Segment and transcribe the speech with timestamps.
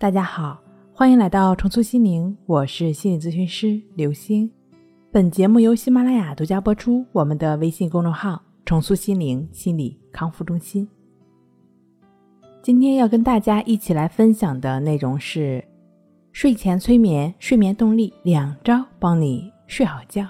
[0.00, 0.56] 大家好，
[0.94, 4.48] 欢迎来到重塑心灵，我是心理咨询师刘星。
[5.10, 7.04] 本节目由喜马拉雅独家播出。
[7.10, 10.88] 我们的微信公众号“重塑心灵心理康复中心”。
[12.62, 15.64] 今天要跟大家一起来分享的内容是
[16.30, 20.24] 睡前催眠、睡眠动力两招，帮你睡好觉。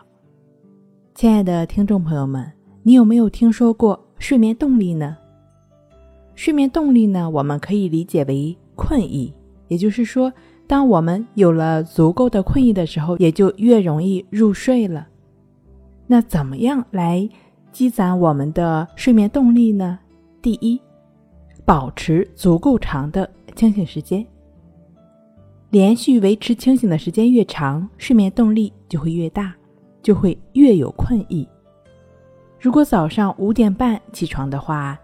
[1.14, 2.50] 亲爱的听众朋友们，
[2.82, 5.14] 你有没有听说过睡眠动力呢？
[6.34, 9.30] 睡眠动力呢，我们可以理解为困意。
[9.68, 10.32] 也就是说，
[10.66, 15.06] 当我们有了足够的困意的时候，也就越容易入睡了。
[16.06, 17.28] 那怎么样来
[17.70, 19.98] 积攒我们的睡眠动力呢？
[20.40, 20.80] 第一，
[21.64, 24.26] 保持足够长的清醒时间。
[25.70, 29.54] 连续维持清醒的时间越长，睡眠动力就会越大，
[30.02, 31.46] 就会越有困意。
[32.58, 34.98] 如果早上五点半起床的话，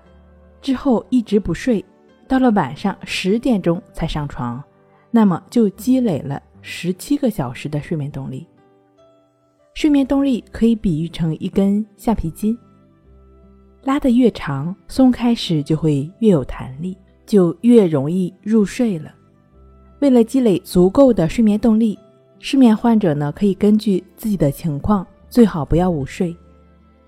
[0.63, 1.85] 之后一直不睡。
[2.27, 4.63] 到了晚上十点钟才上床，
[5.11, 8.47] 那么就积累了十七个小时的睡眠动力。
[9.75, 12.57] 睡眠动力可以比喻成一根橡皮筋，
[13.83, 19.13] 拉得越长，松开时就会越有弹力，就越容易入睡了。
[20.01, 21.99] 为了积累足够的睡眠动力，
[22.39, 26.35] 失眠患者呢可以根据自己的情况，最好不要午睡，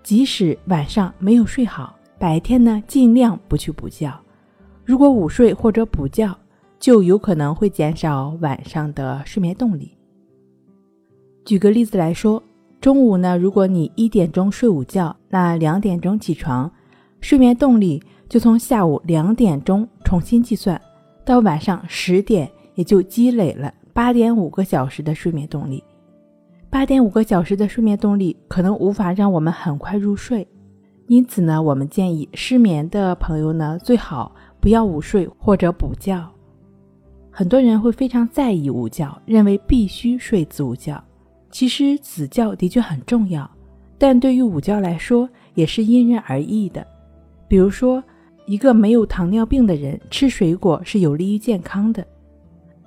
[0.02, 4.12] 即使晚上没有睡好，白天呢尽量不去补觉。
[4.86, 6.32] 如果午睡或者补觉，
[6.78, 9.90] 就有可能会减少晚上的睡眠动力。
[11.44, 12.40] 举个例子来说，
[12.80, 16.70] 中午呢，如果你一点钟睡午觉，那两点钟起床，
[17.20, 20.80] 睡眠动力就从下午两点钟重新计算，
[21.24, 25.82] 到晚上十点，也就积累了八点五个小时的睡眠动力。
[26.70, 30.46] 八点五个小时的睡眠动力可能无法让我们很快入睡，
[31.08, 34.32] 因此呢，我们建议失眠的朋友呢，最好。
[34.66, 36.28] 不要午睡或者补觉，
[37.30, 41.00] 很多人会非常在意午觉，认为必须睡子午觉。
[41.52, 43.48] 其实子觉的确很重要，
[43.96, 46.84] 但对于午觉来说也是因人而异的。
[47.46, 48.02] 比如说，
[48.44, 52.02] 一个没有糖尿病的人吃水果是有利于健康的；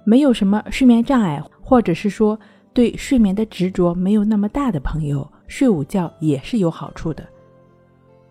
[0.03, 2.37] 没有什么睡眠障碍，或者是说
[2.73, 7.25] 对睡眠的执着没有那么大的朋友，睡午觉也是有好处的。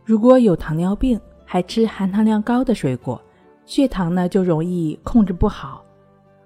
[0.05, 3.19] 如果有糖尿病，还吃含糖量高的水果。
[3.69, 5.85] 血糖呢就容易控制不好，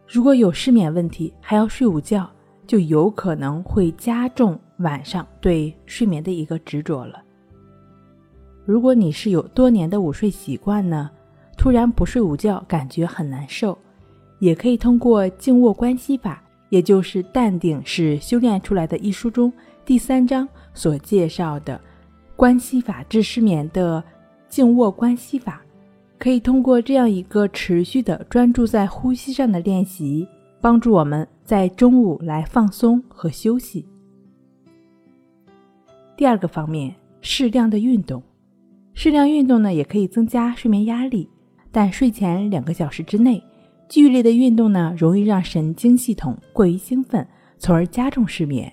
[0.09, 2.29] 如果有失眠问题，还要睡午觉，
[2.67, 7.23] 就有可能会加重晚上对睡眠的一个执着了。
[8.65, 11.09] 如果你是有多年的午睡习惯呢，
[11.57, 13.79] 突然不睡午觉，感觉很难受，
[14.41, 19.53] 也可以通过静卧关系法，也就是《淡定是修炼出来的》一书中
[19.85, 21.81] 第三章所介绍的
[22.35, 24.03] 关系法治失眠的
[24.49, 25.62] 静卧关系法。
[26.23, 30.25] 可以通过这样一个持续的专注在呼吸上的练习，
[30.61, 33.85] 帮助我们在中午来放松和休息。
[36.17, 38.23] 第二个方面，适量的运动，
[38.95, 41.29] 适量运动呢也可以增加睡眠压力，
[41.73, 43.43] 但睡前两个小时之内，
[43.89, 47.27] 剧烈的运动呢容易让神经系统过于兴奋，
[47.59, 48.73] 从而加重失眠。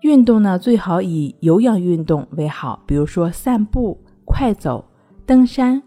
[0.00, 4.82] 运动呢最好以有氧运动为好，比如说散步、快走、
[5.26, 5.82] 登山。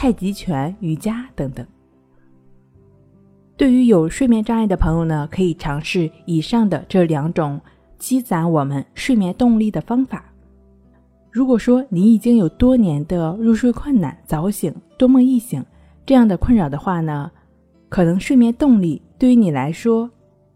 [0.00, 1.66] 太极拳、瑜伽等等。
[3.56, 7.60] 对于有睡眠障碍的朋友呢，可以尝试以上的这两种
[7.98, 10.24] 积攒我们睡眠动力的方法。
[11.32, 15.66] 如果说你已经有多年的入睡困难、早醒、多梦易醒
[16.06, 17.28] 这样的困扰的话呢，
[17.88, 20.08] 可能睡眠动力对于你来说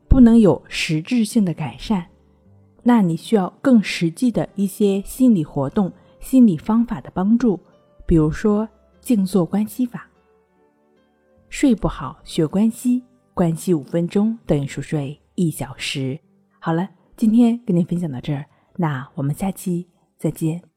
[0.07, 2.07] 不能有实质性的改善，
[2.85, 7.59] 那你需要更实际的一些心理活动、心理方法的帮助，
[8.07, 8.69] 比如说。
[9.03, 10.09] 静坐观息法，
[11.51, 13.03] 睡不好学关息，
[13.35, 16.19] 关息五分钟等于熟睡一小时。
[16.61, 18.47] 好了，今天跟您分享到这儿，
[18.77, 20.72] 那我们下期再见。